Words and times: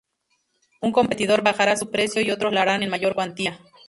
Un 0.81 0.93
competidor 0.93 1.43
bajará 1.43 1.77
su 1.77 1.91
precio 1.91 2.23
y 2.23 2.31
otros 2.31 2.51
lo 2.51 2.59
harán 2.59 2.81
en 2.81 2.89
mayor 2.89 3.13
cuantía. 3.13 3.59